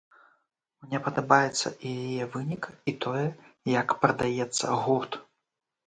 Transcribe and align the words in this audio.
Мне 0.85 1.01
падабаецца 1.07 1.67
і 1.91 1.93
яе 2.07 2.25
вынік, 2.37 2.63
і 2.91 2.97
тое, 3.07 3.25
як 3.79 3.87
прадаецца 4.03 4.65
гурт. 4.85 5.25